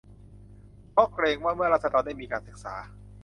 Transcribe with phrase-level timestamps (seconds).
[0.91, 2.75] เพราะเกรงว่า เมื่อราษฎรได้มีการศึกษา